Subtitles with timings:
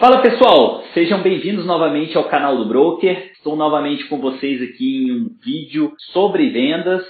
[0.00, 3.32] Fala pessoal, sejam bem-vindos novamente ao canal do Broker.
[3.32, 7.04] Estou novamente com vocês aqui em um vídeo sobre vendas.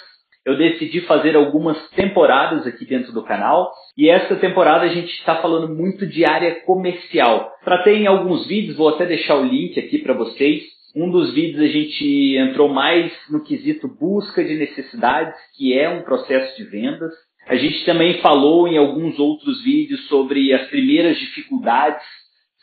[0.45, 5.37] Eu decidi fazer algumas temporadas aqui dentro do canal e essa temporada a gente está
[5.37, 7.53] falando muito de área comercial.
[7.65, 10.65] Tratei em alguns vídeos, vou até deixar o link aqui para vocês.
[10.93, 16.03] Um dos vídeos a gente entrou mais no quesito busca de necessidades, que é um
[16.03, 17.13] processo de vendas.
[17.47, 22.20] A gente também falou em alguns outros vídeos sobre as primeiras dificuldades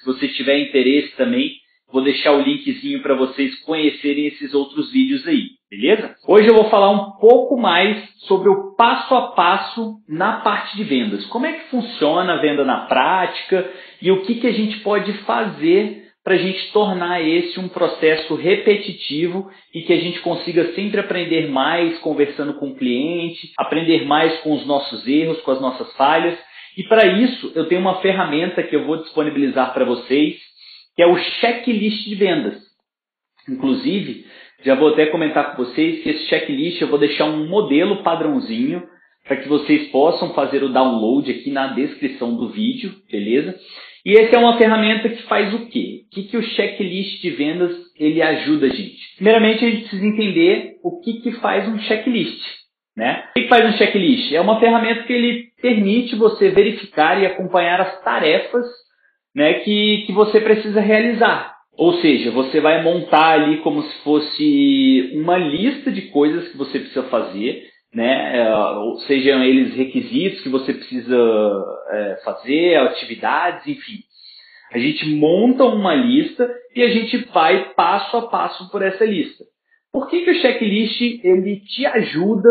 [0.08, 1.52] você tiver interesse também,
[1.92, 6.16] vou deixar o linkzinho para vocês conhecerem esses outros vídeos aí, beleza?
[6.26, 10.84] Hoje eu vou falar um pouco mais sobre o passo a passo na parte de
[10.84, 11.26] vendas.
[11.26, 13.70] Como é que funciona a venda na prática
[14.02, 18.36] e o que, que a gente pode fazer para a gente tornar esse um processo
[18.36, 24.38] repetitivo e que a gente consiga sempre aprender mais conversando com o cliente, aprender mais
[24.42, 26.38] com os nossos erros, com as nossas falhas
[26.78, 30.38] e para isso, eu tenho uma ferramenta que eu vou disponibilizar para vocês,
[30.96, 32.62] que é o checklist de vendas.
[33.50, 34.26] Inclusive,
[34.64, 38.88] já vou até comentar com vocês que esse checklist eu vou deixar um modelo padrãozinho
[39.26, 43.60] para que vocês possam fazer o download aqui na descrição do vídeo, beleza?
[44.06, 46.04] E essa é uma ferramenta que faz o quê?
[46.06, 49.16] O que, que o checklist de vendas ele ajuda a gente?
[49.16, 52.40] Primeiramente, a gente precisa entender o que, que faz um checklist.
[52.98, 53.26] Né?
[53.30, 54.34] O que faz um checklist?
[54.34, 58.66] É uma ferramenta que ele permite você verificar e acompanhar as tarefas
[59.36, 61.56] né, que, que você precisa realizar.
[61.78, 66.80] Ou seja, você vai montar ali como se fosse uma lista de coisas que você
[66.80, 68.40] precisa fazer, né?
[68.40, 68.48] É,
[69.06, 71.16] sejam eles requisitos que você precisa
[71.92, 74.00] é, fazer, atividades, enfim.
[74.74, 79.44] A gente monta uma lista e a gente vai passo a passo por essa lista.
[79.94, 82.50] Por que, que o checklist ele te ajuda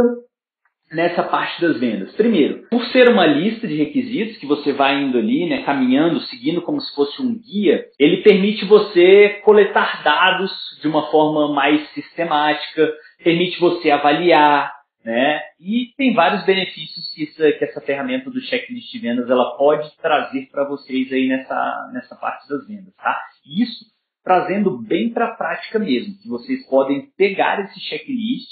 [0.91, 2.12] nessa parte das vendas?
[2.12, 6.62] Primeiro, por ser uma lista de requisitos que você vai indo ali, né, caminhando, seguindo
[6.62, 12.92] como se fosse um guia, ele permite você coletar dados de uma forma mais sistemática,
[13.22, 14.72] permite você avaliar,
[15.04, 15.41] né?
[15.60, 19.88] E tem vários benefícios que essa, que essa ferramenta do checklist de vendas ela pode
[19.98, 23.16] trazer para vocês aí nessa, nessa parte das vendas, tá?
[23.46, 23.84] Isso
[24.25, 28.50] trazendo bem para a prática mesmo, que vocês podem pegar esse checklist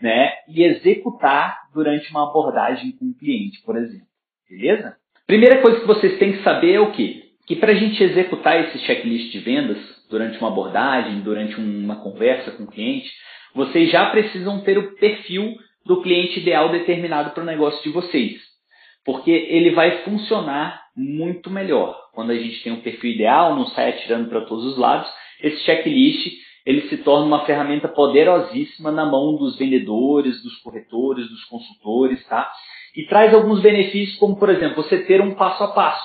[0.00, 4.06] né, e executar durante uma abordagem com o cliente, por exemplo.
[4.48, 4.96] Beleza?
[5.26, 7.24] Primeira coisa que vocês têm que saber é o quê?
[7.46, 9.78] Que para a gente executar esse checklist de vendas
[10.08, 13.10] durante uma abordagem, durante uma conversa com o cliente,
[13.54, 18.40] vocês já precisam ter o perfil do cliente ideal determinado para o negócio de vocês.
[19.04, 21.96] Porque ele vai funcionar muito melhor.
[22.12, 25.10] Quando a gente tem um perfil ideal, não sai atirando para todos os lados,
[25.42, 26.26] esse checklist
[26.68, 32.52] ele se torna uma ferramenta poderosíssima na mão dos vendedores, dos corretores, dos consultores, tá?
[32.94, 36.04] E traz alguns benefícios, como por exemplo, você ter um passo a passo.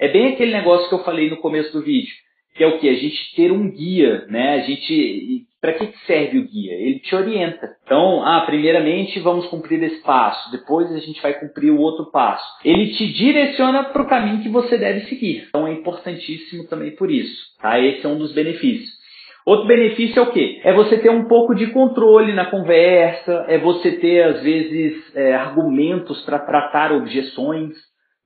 [0.00, 2.12] É bem aquele negócio que eu falei no começo do vídeo,
[2.56, 2.88] que é o que?
[2.88, 4.54] A gente ter um guia, né?
[4.54, 5.46] A gente.
[5.60, 6.72] Para que serve o guia?
[6.72, 7.76] Ele te orienta.
[7.84, 12.44] Então, ah, primeiramente vamos cumprir esse passo, depois a gente vai cumprir o outro passo.
[12.64, 15.44] Ele te direciona para o caminho que você deve seguir.
[15.48, 17.40] Então é importantíssimo também por isso.
[17.60, 17.78] Tá?
[17.78, 19.00] Esse é um dos benefícios.
[19.44, 20.60] Outro benefício é o quê?
[20.62, 25.34] É você ter um pouco de controle na conversa, é você ter, às vezes, é,
[25.34, 27.74] argumentos para tratar objeções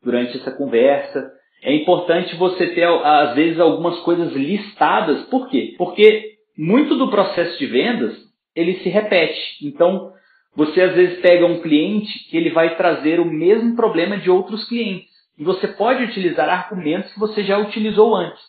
[0.03, 1.31] durante essa conversa.
[1.62, 5.22] É importante você ter, às vezes, algumas coisas listadas.
[5.28, 5.75] Por quê?
[5.78, 8.15] Porque muito do processo de vendas,
[8.55, 9.41] ele se repete.
[9.62, 10.12] Então,
[10.55, 14.66] você às vezes pega um cliente que ele vai trazer o mesmo problema de outros
[14.69, 15.10] clientes.
[15.38, 18.41] E você pode utilizar argumentos que você já utilizou antes.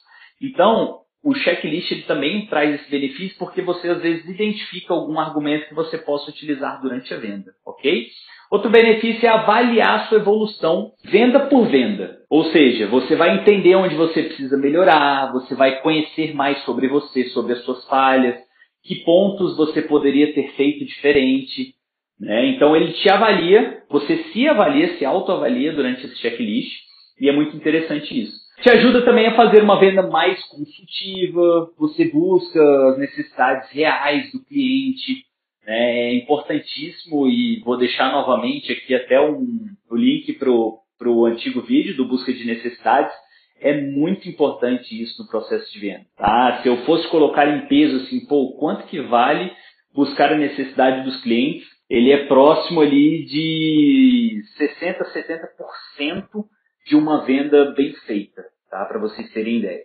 [0.42, 5.76] Então, o checklist também traz esse benefício porque você às vezes identifica algum argumento que
[5.76, 8.08] você possa utilizar durante a venda, ok?
[8.50, 12.20] Outro benefício é avaliar a sua evolução venda por venda.
[12.30, 17.26] Ou seja, você vai entender onde você precisa melhorar, você vai conhecer mais sobre você,
[17.26, 18.38] sobre as suas falhas,
[18.84, 21.74] que pontos você poderia ter feito diferente.
[22.18, 22.52] Né?
[22.52, 26.72] Então ele te avalia, você se avalia, se autoavalia durante esse checklist,
[27.20, 28.47] e é muito interessante isso.
[28.62, 32.60] Te ajuda também a fazer uma venda mais consultiva, você busca
[32.90, 35.26] as necessidades reais do cliente.
[35.66, 36.10] Né?
[36.10, 39.46] É importantíssimo e vou deixar novamente aqui até um,
[39.92, 43.14] o link para o antigo vídeo do busca de necessidades.
[43.62, 46.06] É muito importante isso no processo de venda.
[46.18, 46.60] Tá?
[46.64, 49.52] Se eu fosse colocar em peso assim, pô, quanto que vale
[49.94, 56.46] buscar a necessidade dos clientes, ele é próximo ali de 60, 70%
[56.88, 58.86] de uma venda bem feita, tá?
[58.86, 59.82] Para vocês terem ideia.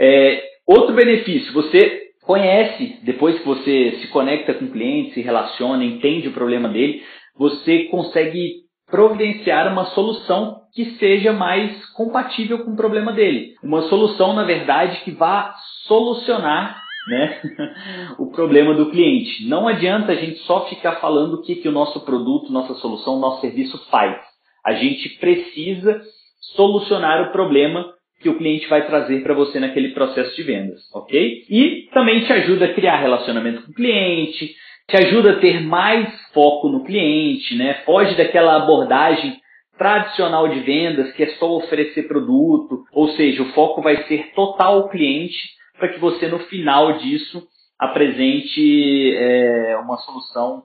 [0.00, 5.82] É, outro benefício, você conhece, depois que você se conecta com o cliente, se relaciona,
[5.82, 7.02] entende o problema dele,
[7.36, 13.54] você consegue providenciar uma solução que seja mais compatível com o problema dele.
[13.62, 15.54] Uma solução, na verdade, que vá
[15.86, 17.40] solucionar né,
[18.18, 19.48] o problema do cliente.
[19.48, 23.18] Não adianta a gente só ficar falando o que, que o nosso produto, nossa solução,
[23.18, 24.16] nosso serviço faz.
[24.64, 26.02] A gente precisa
[26.40, 31.44] solucionar o problema que o cliente vai trazer para você naquele processo de vendas, ok?
[31.48, 34.54] E também te ajuda a criar relacionamento com o cliente,
[34.88, 37.82] te ajuda a ter mais foco no cliente, né?
[37.84, 39.36] Foge daquela abordagem
[39.76, 44.88] tradicional de vendas que é só oferecer produto, ou seja, o foco vai ser total
[44.88, 45.38] cliente
[45.78, 47.46] para que você no final disso
[47.78, 50.64] apresente é, uma solução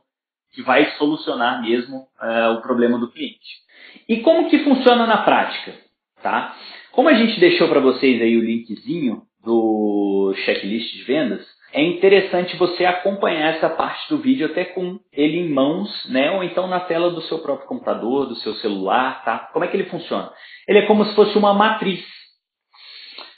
[0.53, 3.63] que vai solucionar mesmo é, o problema do cliente.
[4.07, 5.73] E como que funciona na prática?
[6.21, 6.55] Tá?
[6.91, 12.55] Como a gente deixou para vocês aí o linkzinho do checklist de vendas, é interessante
[12.55, 16.29] você acompanhar essa parte do vídeo até com ele em mãos, né?
[16.31, 19.49] Ou então na tela do seu próprio computador, do seu celular, tá?
[19.51, 20.31] Como é que ele funciona?
[20.67, 22.05] Ele é como se fosse uma matriz.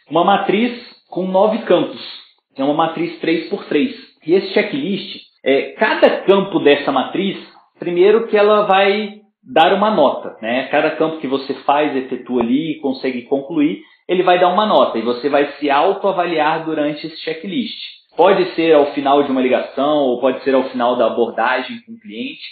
[0.09, 0.77] Uma matriz
[1.09, 2.01] com nove campos.
[2.57, 3.95] É uma matriz 3x3.
[4.27, 7.37] E esse checklist, é, cada campo dessa matriz,
[7.77, 10.67] primeiro que ela vai dar uma nota, né?
[10.69, 14.97] Cada campo que você faz, efetua ali e consegue concluir, ele vai dar uma nota
[14.97, 17.77] e você vai se autoavaliar durante esse checklist.
[18.17, 21.91] Pode ser ao final de uma ligação ou pode ser ao final da abordagem com
[21.91, 22.43] o cliente,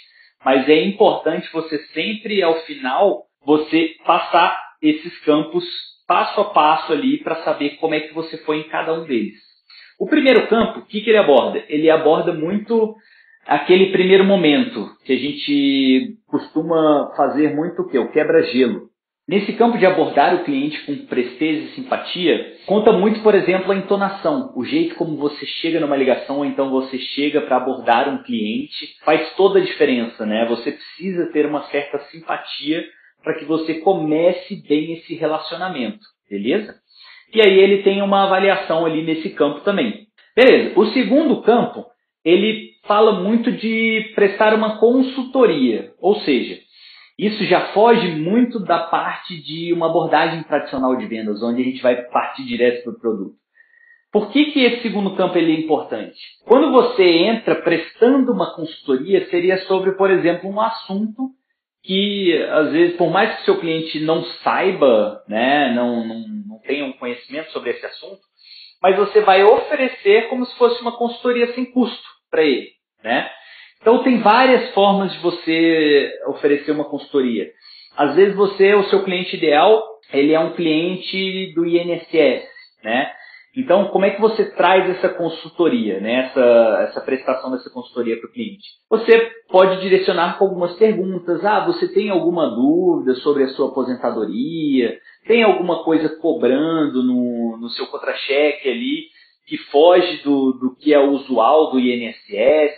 [0.44, 5.64] mas é importante você sempre ao final você passar esses campos
[6.06, 9.53] passo a passo ali para saber como é que você foi em cada um deles.
[9.98, 11.62] O primeiro campo, o que, que ele aborda?
[11.68, 12.94] Ele aborda muito
[13.46, 17.98] aquele primeiro momento que a gente costuma fazer muito o que?
[17.98, 18.88] O quebra-gelo.
[19.26, 23.76] Nesse campo de abordar o cliente com presteza e simpatia, conta muito, por exemplo, a
[23.76, 28.22] entonação, o jeito como você chega numa ligação ou então você chega para abordar um
[28.22, 30.44] cliente, faz toda a diferença, né?
[30.46, 32.84] Você precisa ter uma certa simpatia
[33.22, 36.74] para que você comece bem esse relacionamento, beleza?
[37.34, 40.06] E aí ele tem uma avaliação ali nesse campo também.
[40.36, 40.78] Beleza.
[40.78, 41.84] O segundo campo,
[42.24, 46.58] ele fala muito de prestar uma consultoria, ou seja,
[47.18, 51.82] isso já foge muito da parte de uma abordagem tradicional de vendas, onde a gente
[51.82, 53.34] vai partir direto para o produto.
[54.12, 56.18] Por que, que esse segundo campo ele é importante?
[56.46, 61.30] Quando você entra prestando uma consultoria, seria sobre, por exemplo, um assunto
[61.82, 66.33] que, às vezes, por mais que seu cliente não saiba, né, não, não
[66.66, 68.20] tenha um conhecimento sobre esse assunto,
[68.82, 72.70] mas você vai oferecer como se fosse uma consultoria sem custo para ele.
[73.02, 73.30] Né?
[73.80, 77.50] Então tem várias formas de você oferecer uma consultoria.
[77.96, 79.82] Às vezes você, o seu cliente ideal,
[80.12, 82.48] ele é um cliente do INSS,
[82.82, 83.12] né?
[83.56, 86.26] Então, como é que você traz essa consultoria, né?
[86.26, 88.64] essa, essa prestação dessa consultoria para o cliente?
[88.90, 91.44] Você pode direcionar com algumas perguntas.
[91.44, 94.98] Ah, você tem alguma dúvida sobre a sua aposentadoria?
[95.26, 99.04] Tem alguma coisa cobrando no, no seu contra-cheque ali
[99.46, 102.74] que foge do, do que é usual do INSS?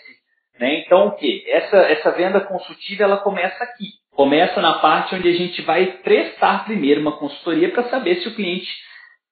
[0.61, 0.81] Né?
[0.81, 1.45] Então, o que?
[1.49, 3.87] Essa, essa venda consultiva ela começa aqui.
[4.13, 8.35] Começa na parte onde a gente vai prestar primeiro uma consultoria para saber se o
[8.35, 8.69] cliente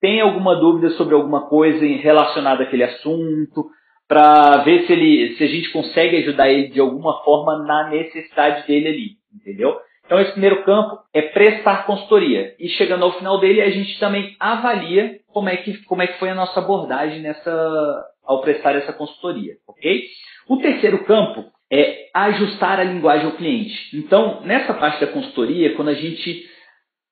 [0.04, 3.70] tem alguma dúvida sobre alguma coisa relacionada àquele assunto,
[4.06, 8.66] para ver se, ele, se a gente consegue ajudar ele de alguma forma na necessidade
[8.66, 9.74] dele ali, entendeu?
[10.04, 12.54] Então esse primeiro campo é prestar consultoria.
[12.60, 16.18] E chegando ao final dele, a gente também avalia como é que, como é que
[16.18, 20.04] foi a nossa abordagem nessa, ao prestar essa consultoria, ok?
[20.46, 23.96] O terceiro campo é ajustar a linguagem ao cliente.
[23.96, 26.44] Então, nessa parte da consultoria, quando a gente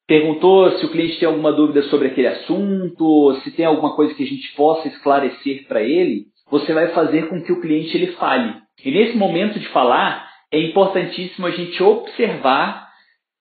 [0.06, 4.22] perguntou se o cliente tem alguma dúvida sobre aquele assunto, se tem alguma coisa que
[4.22, 8.54] a gente possa esclarecer para ele, você vai fazer com que o cliente ele fale.
[8.84, 12.88] E nesse momento de falar, é importantíssimo a gente observar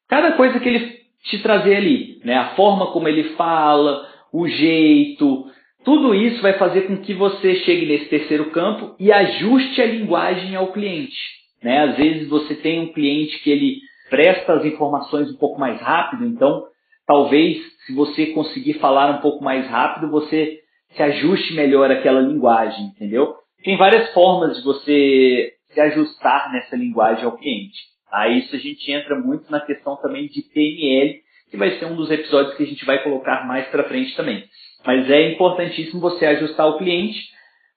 [0.08, 2.36] cada coisa que ele te trazer ali, né?
[2.36, 5.46] A forma como ele fala, o jeito,
[5.84, 10.56] tudo isso vai fazer com que você chegue nesse terceiro campo e ajuste a linguagem
[10.56, 11.18] ao cliente.
[11.62, 11.80] Né?
[11.80, 13.77] Às vezes você tem um cliente que ele
[14.12, 16.65] presta as informações um pouco mais rápido, então
[17.08, 20.60] talvez se você conseguir falar um pouco mais rápido, você
[20.96, 23.34] se ajuste melhor àquela linguagem, entendeu?
[23.63, 27.80] Tem várias formas de você se ajustar nessa linguagem ao cliente.
[28.12, 31.96] A isso a gente entra muito na questão também de PNL, que vai ser um
[31.96, 34.44] dos episódios que a gente vai colocar mais para frente também.
[34.86, 37.18] Mas é importantíssimo você ajustar o cliente.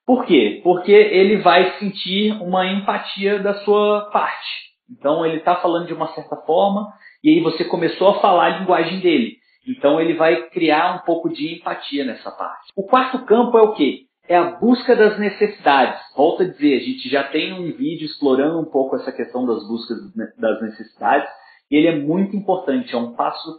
[0.04, 0.60] Por quê?
[0.64, 4.73] Porque ele vai sentir uma empatia da sua parte.
[4.90, 8.58] Então ele está falando de uma certa forma e aí você começou a falar a
[8.58, 9.38] linguagem dele.
[9.66, 12.70] Então ele vai criar um pouco de empatia nessa parte.
[12.76, 14.02] O quarto campo é o quê?
[14.28, 16.00] É a busca das necessidades.
[16.16, 19.66] Volto a dizer, a gente já tem um vídeo explorando um pouco essa questão das
[19.66, 19.98] buscas
[20.38, 21.28] das necessidades
[21.70, 23.58] e ele é muito importante, é um passo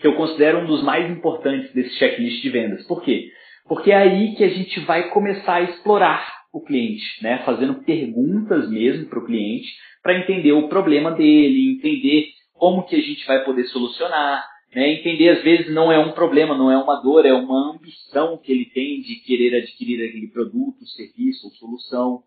[0.00, 2.86] que eu considero um dos mais importantes desse checklist de vendas.
[2.86, 3.30] Por quê?
[3.66, 7.42] Porque é aí que a gente vai começar a explorar o cliente, né?
[7.44, 9.68] fazendo perguntas mesmo para o cliente,
[10.02, 14.42] para entender o problema dele, entender como que a gente vai poder solucionar,
[14.74, 14.94] né?
[14.94, 18.50] entender às vezes não é um problema, não é uma dor, é uma ambição que
[18.50, 22.22] ele tem de querer adquirir aquele produto, serviço ou solução.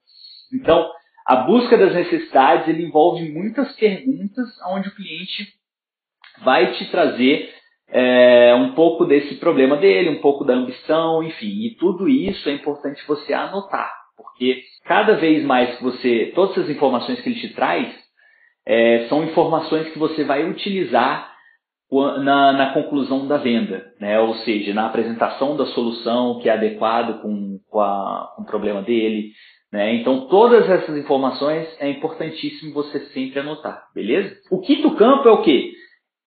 [0.53, 0.87] Então,
[1.25, 5.53] a busca das necessidades ele envolve muitas perguntas onde o cliente
[6.43, 7.51] vai te trazer
[7.91, 11.65] é, um pouco desse problema dele, um pouco da ambição, enfim.
[11.65, 16.69] E tudo isso é importante você anotar, porque cada vez mais que você, todas as
[16.69, 17.93] informações que ele te traz,
[18.65, 21.29] é, são informações que você vai utilizar
[21.91, 24.19] na, na, conclusão da venda, né?
[24.19, 29.31] ou seja, na apresentação da solução que é adequado com, com, com o problema dele.
[29.71, 29.95] Né?
[29.95, 34.35] Então, todas essas informações é importantíssimo você sempre anotar, beleza?
[34.51, 35.73] O quinto campo é o quê?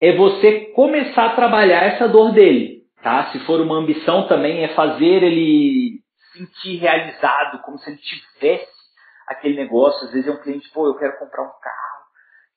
[0.02, 2.82] é você começar a trabalhar essa dor dele.
[3.00, 3.30] Tá?
[3.30, 6.00] Se for uma ambição também, é fazer ele
[6.33, 8.69] sentir realizado, como se ele tivesse
[9.27, 10.07] aquele negócio.
[10.07, 12.03] Às vezes é um cliente, pô, eu quero comprar um carro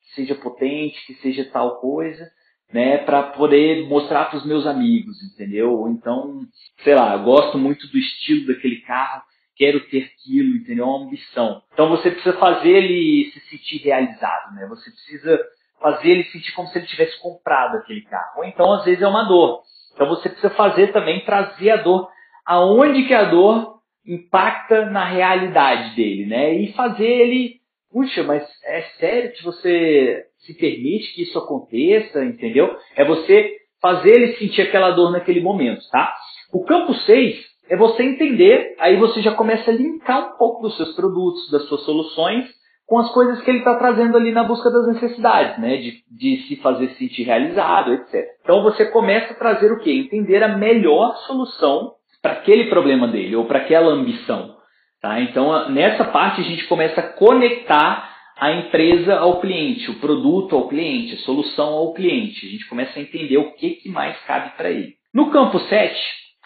[0.02, 2.30] que seja potente, que seja tal coisa,
[2.72, 5.88] né, para poder mostrar para os meus amigos, entendeu?
[5.90, 6.42] Então,
[6.84, 9.24] sei lá, gosto muito do estilo daquele carro,
[9.56, 10.86] quero ter aquilo, entendeu?
[10.86, 11.62] É uma ambição.
[11.74, 14.68] Então você precisa fazer ele se sentir realizado, né?
[14.68, 15.40] Você precisa
[15.80, 18.40] fazer ele sentir como se ele tivesse comprado aquele carro.
[18.40, 19.62] Ou então, às vezes, é uma dor.
[19.94, 22.10] Então você precisa fazer também, trazer a dor
[22.46, 23.76] aonde que a dor
[24.06, 26.54] impacta na realidade dele, né?
[26.56, 27.56] E fazer ele,
[27.92, 32.76] puxa, mas é sério que você se permite que isso aconteça, entendeu?
[32.96, 36.14] É você fazer ele sentir aquela dor naquele momento, tá?
[36.54, 40.78] O campo 6 é você entender, aí você já começa a linkar um pouco dos
[40.78, 42.46] seus produtos, das suas soluções,
[42.86, 45.78] com as coisas que ele está trazendo ali na busca das necessidades, né?
[45.78, 48.24] De, de se fazer sentir realizado, etc.
[48.44, 49.92] Então você começa a trazer o quê?
[49.92, 51.95] Entender a melhor solução
[52.26, 54.56] para aquele problema dele ou para aquela ambição.
[55.00, 55.22] Tá?
[55.22, 60.68] Então nessa parte a gente começa a conectar a empresa ao cliente, o produto ao
[60.68, 62.48] cliente, a solução ao cliente.
[62.48, 64.96] A gente começa a entender o que, que mais cabe para ele.
[65.14, 65.96] No campo 7,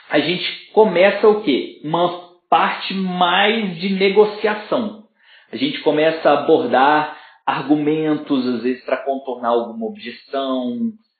[0.09, 1.79] a gente começa o quê?
[1.85, 5.03] Uma parte mais de negociação.
[5.49, 10.77] A gente começa a abordar argumentos, às vezes, para contornar alguma objeção.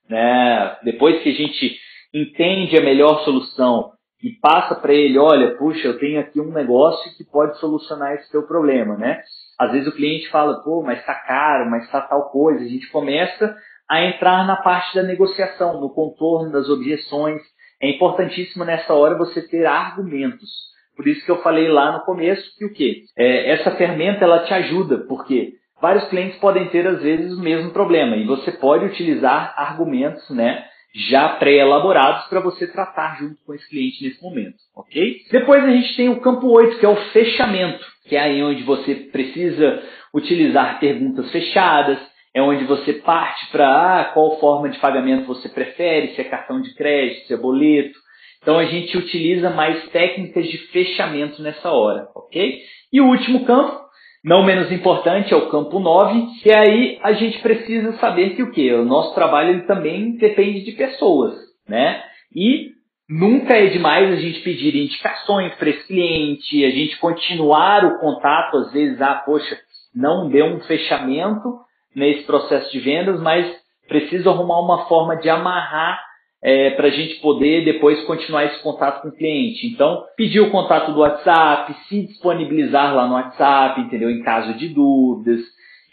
[0.09, 0.77] Né?
[0.83, 1.77] Depois que a gente
[2.13, 7.15] entende a melhor solução e passa para ele, olha, puxa, eu tenho aqui um negócio
[7.17, 9.21] que pode solucionar esse teu problema, né?
[9.57, 12.63] Às vezes o cliente fala, pô, mas está caro, mas está tal coisa.
[12.63, 13.55] A gente começa
[13.89, 17.41] a entrar na parte da negociação, no contorno das objeções.
[17.81, 20.49] É importantíssimo nessa hora você ter argumentos.
[20.95, 23.03] Por isso que eu falei lá no começo que o quê?
[23.17, 27.71] É, essa ferramenta ela te ajuda, porque vários clientes podem ter às vezes o mesmo
[27.71, 30.65] problema e você pode utilizar argumentos, né?
[30.93, 35.17] Já pré-elaborados para você tratar junto com esse cliente nesse momento, ok?
[35.31, 38.63] Depois a gente tem o campo 8, que é o fechamento, que é aí onde
[38.63, 41.99] você precisa utilizar perguntas fechadas,
[42.33, 43.67] é onde você parte para
[44.01, 47.97] ah, qual forma de pagamento você prefere, se é cartão de crédito, se é boleto,
[48.41, 52.59] então a gente utiliza mais técnicas de fechamento nessa hora, ok?
[52.91, 53.88] E o último campo,
[54.23, 58.51] não menos importante, é o campo 9, que aí a gente precisa saber que o
[58.51, 58.73] que?
[58.73, 61.35] O nosso trabalho ele também depende de pessoas,
[61.67, 62.03] né?
[62.35, 62.71] E
[63.09, 68.57] nunca é demais a gente pedir indicações para esse cliente, a gente continuar o contato,
[68.57, 69.57] às vezes, ah, poxa,
[69.95, 71.59] não deu um fechamento
[71.95, 73.49] nesse processo de vendas, mas
[73.87, 76.08] preciso arrumar uma forma de amarrar
[76.41, 79.67] é, para a gente poder depois continuar esse contato com o cliente.
[79.67, 84.09] Então, pedir o contato do WhatsApp, se disponibilizar lá no WhatsApp, entendeu?
[84.09, 85.41] Em caso de dúvidas,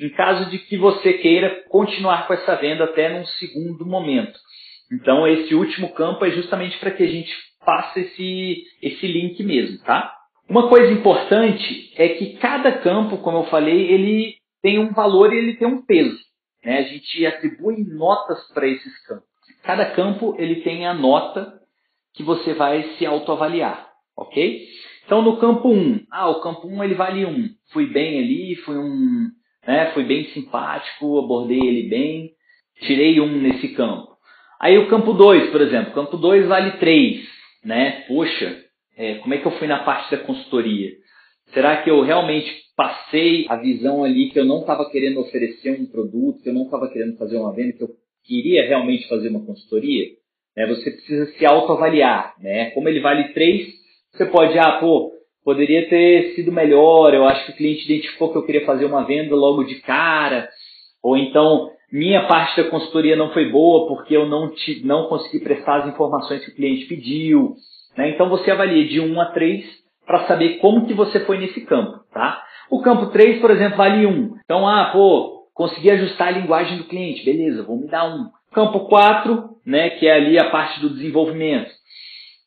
[0.01, 4.39] em caso de que você queira continuar com essa venda até num segundo momento.
[4.93, 7.33] Então, esse último campo é justamente para que a gente
[7.65, 10.13] faça esse, esse link mesmo, tá?
[10.49, 15.39] Uma coisa importante é que cada campo, como eu falei, ele tem um valor e
[15.39, 16.17] ele tem um peso.
[16.65, 16.79] Né?
[16.79, 19.36] A gente atribui notas para esses campos.
[19.67, 21.53] Cada campo ele tem a nota
[22.15, 24.65] que você vai se autoavaliar, ok?
[25.05, 27.49] Então no campo 1, ah, o campo 1 ele vale 1.
[27.73, 29.29] Fui bem ali, fui um,
[29.67, 32.31] né, fui bem simpático, abordei ele bem,
[32.83, 34.17] tirei um nesse campo.
[34.61, 37.29] Aí o campo 2, por exemplo, campo 2 vale 3,
[37.65, 38.05] né?
[38.07, 38.65] Poxa,
[38.97, 40.93] é, como é que eu fui na parte da consultoria?
[41.53, 45.87] Será que eu realmente passei a visão ali que eu não estava querendo oferecer um
[45.87, 47.91] produto, que eu não estava querendo fazer uma venda, que eu
[48.27, 50.07] queria realmente fazer uma consultoria,
[50.57, 52.35] né, você precisa se autoavaliar.
[52.41, 52.71] Né?
[52.71, 53.69] Como ele vale 3,
[54.13, 55.13] você pode, ah, pô,
[55.45, 59.07] poderia ter sido melhor, eu acho que o cliente identificou que eu queria fazer uma
[59.07, 60.49] venda logo de cara,
[61.03, 65.39] Ou então, minha parte da consultoria não foi boa porque eu não, te, não consegui
[65.39, 67.55] prestar as informações que o cliente pediu.
[67.97, 68.11] Né?
[68.11, 69.65] Então você avalia de 1 a 3
[70.05, 72.01] para saber como que você foi nesse campo.
[72.13, 72.43] Tá?
[72.71, 74.37] O campo 3, por exemplo, vale 1.
[74.45, 78.31] Então, ah, pô, consegui ajustar a linguagem do cliente, beleza, vou me dar 1.
[78.53, 81.71] Campo 4, né, que é ali a parte do desenvolvimento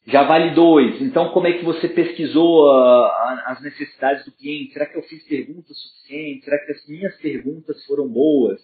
[0.10, 1.02] já vale dois.
[1.02, 3.10] Então, como é que você pesquisou uh,
[3.46, 4.74] as necessidades do cliente?
[4.74, 6.46] Será que eu fiz perguntas suficientes?
[6.46, 8.60] Será que as minhas perguntas foram boas?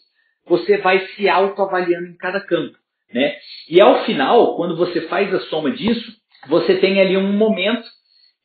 [0.47, 2.77] Você vai se autoavaliando em cada campo.
[3.13, 3.35] Né?
[3.69, 6.13] E ao final, quando você faz a soma disso,
[6.47, 7.87] você tem ali um momento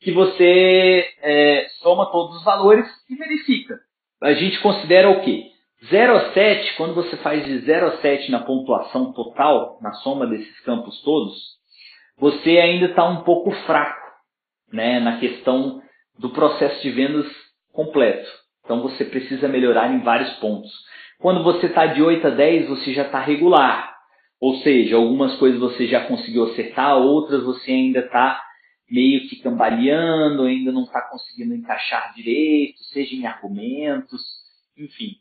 [0.01, 3.79] que você é, soma todos os valores e verifica.
[4.23, 5.50] A gente considera o quê?
[5.89, 10.27] 0 a 7, quando você faz de 0 a 7 na pontuação total, na soma
[10.27, 11.35] desses campos todos,
[12.19, 13.99] você ainda está um pouco fraco
[14.71, 15.83] né, na questão
[16.19, 17.27] do processo de vendas
[17.73, 18.29] completo.
[18.63, 20.71] Então você precisa melhorar em vários pontos.
[21.19, 23.91] Quando você está de 8 a 10, você já está regular.
[24.39, 28.43] Ou seja, algumas coisas você já conseguiu acertar, outras você ainda está
[28.91, 34.23] meio que cambaleando, ainda não está conseguindo encaixar direito, seja em argumentos,
[34.77, 35.17] enfim.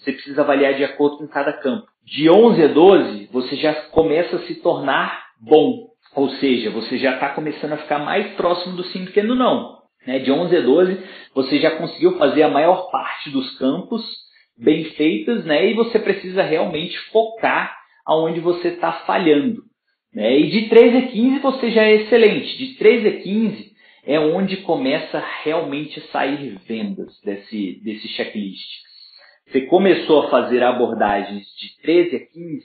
[0.00, 1.86] Você precisa avaliar de acordo com cada campo.
[2.04, 5.90] De 11 a 12, você já começa a se tornar bom.
[6.16, 9.34] Ou seja, você já está começando a ficar mais próximo do sim do que do
[9.34, 9.78] não.
[10.06, 10.18] Né?
[10.18, 10.98] De 11 a 12,
[11.34, 14.02] você já conseguiu fazer a maior parte dos campos
[14.56, 15.70] bem feitos, né?
[15.70, 17.76] e você precisa realmente focar
[18.06, 19.62] aonde você está falhando.
[20.14, 20.38] Né?
[20.38, 22.56] E de 13 a 15 você já é excelente.
[22.56, 23.70] De 13 a 15
[24.04, 28.89] é onde começa realmente a sair vendas desse, desse checklist.
[29.50, 32.62] Você começou a fazer abordagens de 13 a 15,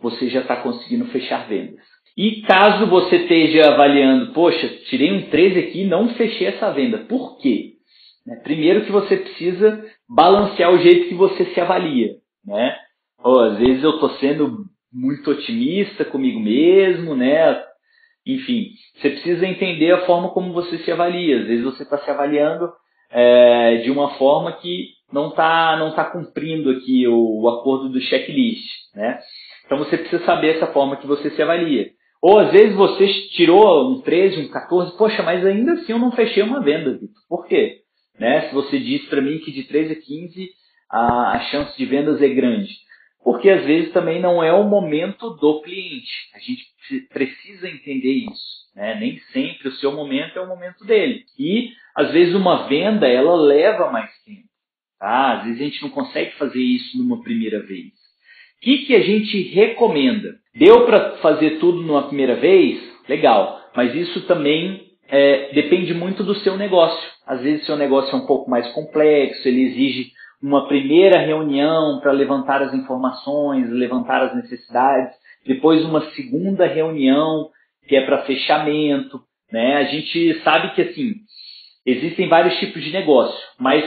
[0.00, 1.84] você já está conseguindo fechar vendas.
[2.16, 6.98] E caso você esteja avaliando, poxa, tirei um 13 aqui e não fechei essa venda.
[6.98, 7.72] Por quê?
[8.26, 12.16] Né, primeiro que você precisa balancear o jeito que você se avalia.
[12.44, 12.76] Né?
[13.22, 17.62] Oh, às vezes eu estou sendo muito otimista comigo mesmo, né?
[18.26, 21.40] Enfim, você precisa entender a forma como você se avalia.
[21.40, 22.70] Às vezes você está se avaliando
[23.10, 28.00] é, de uma forma que não está não tá cumprindo aqui o, o acordo do
[28.00, 29.18] checklist, né?
[29.64, 31.90] Então você precisa saber essa forma que você se avalia.
[32.20, 36.12] Ou às vezes você tirou um 13, um 14, poxa, mas ainda assim eu não
[36.12, 37.08] fechei uma venda, Vitor.
[37.28, 37.80] Por quê?
[38.18, 38.48] Né?
[38.48, 40.50] Se você diz para mim que de 13 a 15
[40.90, 42.72] a, a chance de vendas é grande.
[43.24, 46.10] Porque às vezes também não é o momento do cliente.
[46.34, 48.62] A gente precisa entender isso.
[48.74, 48.96] Né?
[48.98, 51.24] Nem sempre o seu momento é o momento dele.
[51.38, 54.51] E às vezes uma venda ela leva mais tempo.
[55.02, 55.38] Tá?
[55.38, 58.02] Às vezes a gente não consegue fazer isso numa primeira vez
[58.62, 60.36] que, que a gente recomenda?
[60.54, 62.80] Deu para fazer tudo numa primeira vez?
[63.08, 67.10] Legal, mas isso também é, depende muito do seu negócio.
[67.26, 72.12] Às vezes, seu negócio é um pouco mais complexo, ele exige uma primeira reunião para
[72.12, 77.48] levantar as informações, levantar as necessidades, depois uma segunda reunião
[77.88, 79.20] que é para fechamento.
[79.50, 79.76] Né?
[79.76, 81.14] A gente sabe que assim
[81.84, 83.84] existem vários tipos de negócio, mas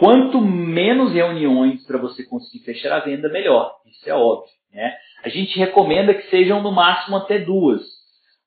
[0.00, 3.70] Quanto menos reuniões para você conseguir fechar a venda, melhor.
[3.84, 4.48] Isso é óbvio.
[4.72, 4.94] Né?
[5.22, 7.82] A gente recomenda que sejam no máximo até duas.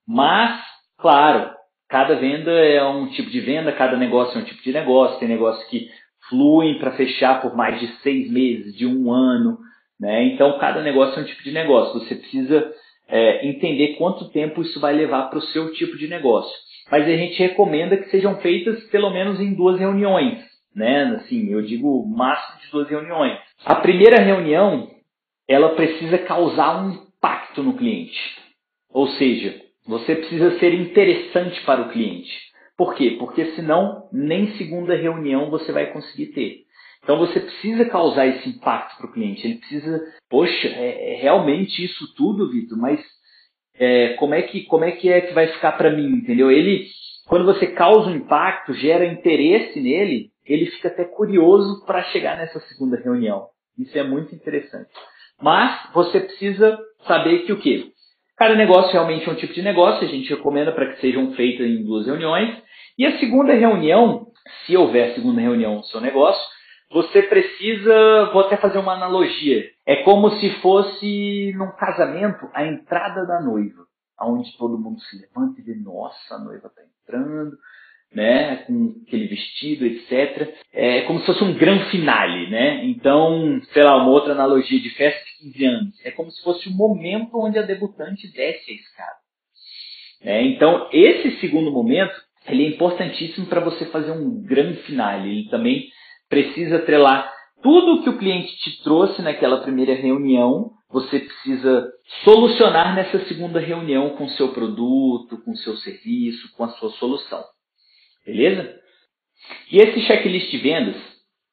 [0.07, 0.59] Mas,
[0.97, 1.51] claro,
[1.87, 5.19] cada venda é um tipo de venda, cada negócio é um tipo de negócio.
[5.19, 5.89] Tem negócios que
[6.27, 9.59] fluem para fechar por mais de seis meses, de um ano.
[9.99, 10.33] Né?
[10.33, 11.99] Então, cada negócio é um tipo de negócio.
[11.99, 12.73] Você precisa
[13.07, 16.51] é, entender quanto tempo isso vai levar para o seu tipo de negócio.
[16.89, 21.03] Mas a gente recomenda que sejam feitas pelo menos em duas reuniões né?
[21.17, 23.39] Assim, eu digo máximo de duas reuniões.
[23.65, 24.89] A primeira reunião,
[25.47, 28.19] ela precisa causar um impacto no cliente.
[28.91, 32.31] Ou seja, você precisa ser interessante para o cliente.
[32.77, 33.15] Por quê?
[33.19, 36.63] Porque senão nem segunda reunião você vai conseguir ter.
[37.03, 39.45] Então você precisa causar esse impacto para o cliente.
[39.45, 42.99] Ele precisa, poxa, é, é realmente isso tudo, Vitor, mas
[43.75, 46.49] é, como, é que, como é que é que vai ficar para mim, entendeu?
[46.49, 46.87] Ele,
[47.27, 52.59] quando você causa um impacto, gera interesse nele, ele fica até curioso para chegar nessa
[52.61, 53.47] segunda reunião.
[53.77, 54.89] Isso é muito interessante.
[55.41, 57.91] Mas você precisa saber que o quê?
[58.37, 61.67] Cada negócio realmente é um tipo de negócio, a gente recomenda para que sejam feitas
[61.67, 62.61] em duas reuniões.
[62.97, 64.27] E a segunda reunião,
[64.65, 66.41] se houver segunda reunião no seu negócio,
[66.91, 69.65] você precisa, vou até fazer uma analogia.
[69.85, 73.85] É como se fosse num casamento a entrada da noiva,
[74.21, 77.57] onde todo mundo se levanta e vê, nossa, a noiva está entrando,
[78.13, 80.53] né, com aquele vestido, etc.
[80.71, 82.85] É como se fosse um grande finale, né?
[82.85, 86.05] Então, sei lá, uma outra analogia de festa de 15 anos.
[86.05, 89.23] É como se fosse o momento onde a debutante desce a escada.
[90.21, 92.13] É, então, esse segundo momento,
[92.47, 95.29] ele é importantíssimo para você fazer um grande finale.
[95.29, 95.87] Ele também
[96.29, 97.31] precisa atrelar
[97.63, 101.89] tudo que o cliente te trouxe naquela primeira reunião, você precisa
[102.23, 106.91] solucionar nessa segunda reunião com o seu produto, com o seu serviço, com a sua
[106.91, 107.41] solução.
[108.25, 108.79] Beleza?
[109.71, 110.95] E esse checklist de vendas,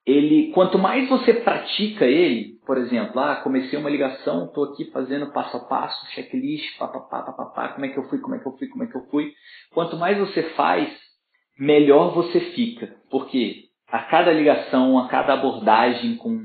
[0.07, 5.33] ele, quanto mais você pratica ele, por exemplo, ah, comecei uma ligação, estou aqui fazendo
[5.33, 8.57] passo a passo, checklist, papapá, papapá, como é que eu fui, como é que eu
[8.57, 9.33] fui, como é que eu fui.
[9.73, 10.93] Quanto mais você faz,
[11.59, 12.95] melhor você fica.
[13.11, 16.41] Porque a cada ligação, a cada abordagem com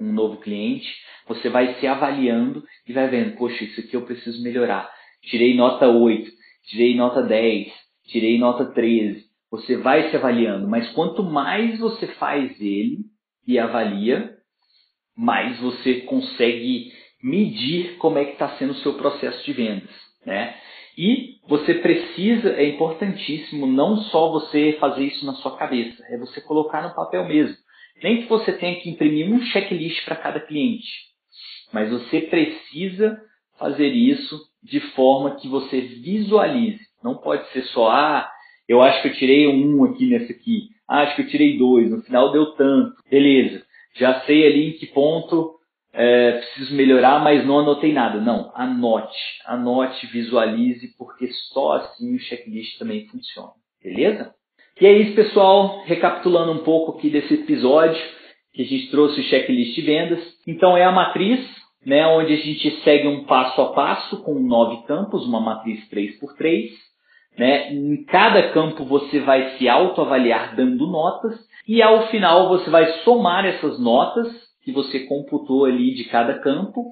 [0.00, 0.88] um novo cliente,
[1.26, 4.90] você vai se avaliando e vai vendo, poxa, isso aqui eu preciso melhorar.
[5.22, 6.30] Tirei nota 8,
[6.66, 7.72] tirei nota 10,
[8.06, 9.27] tirei nota 13.
[9.50, 12.98] Você vai se avaliando, mas quanto mais você faz ele
[13.46, 14.36] e avalia,
[15.16, 19.90] mais você consegue medir como é que está sendo o seu processo de vendas,
[20.24, 20.54] né?
[20.96, 26.40] E você precisa, é importantíssimo, não só você fazer isso na sua cabeça, é você
[26.40, 27.56] colocar no papel mesmo.
[28.02, 30.88] Nem que você tenha que imprimir um checklist para cada cliente,
[31.72, 33.20] mas você precisa
[33.58, 36.80] fazer isso de forma que você visualize.
[37.02, 38.30] Não pode ser só, ah,
[38.68, 41.90] eu acho que eu tirei um aqui nesse aqui, ah, acho que eu tirei dois,
[41.90, 43.62] no final deu tanto, beleza.
[43.96, 45.58] Já sei ali em que ponto
[45.92, 48.20] é, preciso melhorar, mas não anotei nada.
[48.20, 53.52] Não, anote, anote, visualize, porque só assim o checklist também funciona.
[53.82, 54.32] Beleza?
[54.80, 55.82] E é isso, pessoal.
[55.84, 58.00] Recapitulando um pouco aqui desse episódio,
[58.52, 60.20] que a gente trouxe o checklist de vendas.
[60.46, 61.40] Então é a matriz,
[61.84, 66.70] né, onde a gente segue um passo a passo com nove campos, uma matriz 3x3.
[67.38, 67.72] Né?
[67.72, 73.46] Em cada campo você vai se autoavaliar dando notas e ao final você vai somar
[73.46, 74.26] essas notas
[74.64, 76.90] que você computou ali de cada campo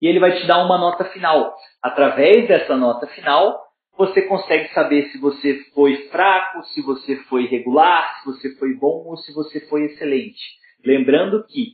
[0.00, 1.52] e ele vai te dar uma nota final.
[1.82, 3.58] Através dessa nota final,
[3.96, 9.04] você consegue saber se você foi fraco, se você foi regular, se você foi bom
[9.08, 10.40] ou se você foi excelente.
[10.84, 11.72] Lembrando que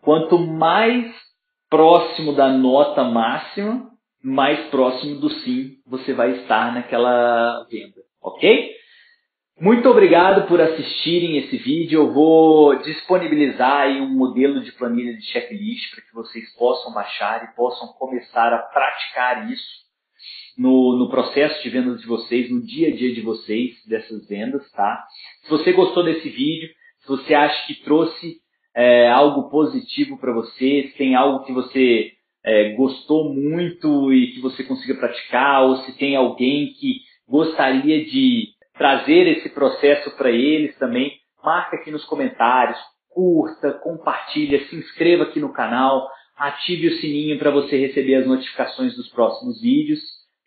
[0.00, 1.14] quanto mais
[1.68, 3.90] próximo da nota máxima,
[4.26, 8.74] mais próximo do sim você vai estar naquela venda, ok?
[9.60, 12.00] Muito obrigado por assistirem esse vídeo.
[12.00, 17.54] Eu vou disponibilizar um modelo de planilha de checklist para que vocês possam baixar e
[17.54, 19.86] possam começar a praticar isso
[20.58, 24.68] no, no processo de vendas de vocês, no dia a dia de vocês, dessas vendas,
[24.72, 25.06] tá?
[25.44, 26.68] Se você gostou desse vídeo,
[27.02, 28.38] se você acha que trouxe
[28.74, 32.15] é, algo positivo para você, se tem algo que você
[32.46, 38.50] é, gostou muito e que você consiga praticar, ou se tem alguém que gostaria de
[38.78, 42.78] trazer esse processo para eles também, marca aqui nos comentários,
[43.10, 48.94] curta, compartilha, se inscreva aqui no canal, ative o sininho para você receber as notificações
[48.94, 49.98] dos próximos vídeos,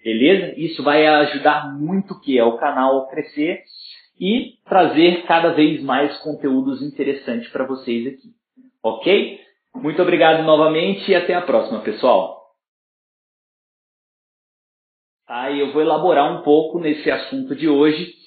[0.02, 0.54] beleza?
[0.56, 3.64] Isso vai ajudar muito que é o canal a crescer
[4.18, 8.30] e trazer cada vez mais conteúdos interessantes para vocês aqui,
[8.84, 9.39] ok?
[9.76, 12.40] Muito obrigado novamente e até a próxima, pessoal.
[15.30, 18.20] E eu vou elaborar um pouco nesse assunto de hoje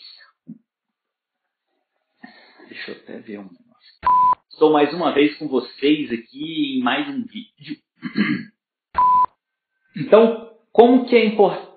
[2.72, 3.92] Deixa eu até ver um negócio.
[4.50, 7.76] Estou mais uma vez com vocês aqui em mais um vídeo.
[9.94, 11.70] Então, como que é importante